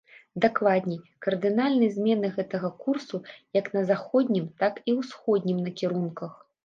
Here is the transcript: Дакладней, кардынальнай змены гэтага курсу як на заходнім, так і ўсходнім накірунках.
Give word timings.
Дакладней, 0.43 0.99
кардынальнай 1.25 1.91
змены 1.97 2.31
гэтага 2.37 2.71
курсу 2.85 3.17
як 3.61 3.69
на 3.79 3.85
заходнім, 3.93 4.51
так 4.65 4.81
і 4.93 4.97
ўсходнім 5.03 5.57
накірунках. 5.67 6.33